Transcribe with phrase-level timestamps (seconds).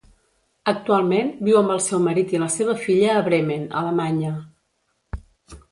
[0.71, 4.35] Actualment viu amb el seu marit i la seva filla a Bremen, Alemanya.